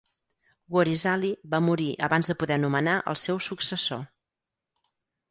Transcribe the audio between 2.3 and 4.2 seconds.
de poder nomenar el seu successor.